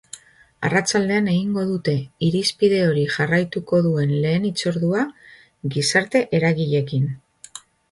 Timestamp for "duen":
3.89-4.15